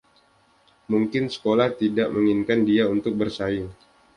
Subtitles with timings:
[0.91, 3.67] Mungkin sekolah tidak menginginkan dia untuk bersaing.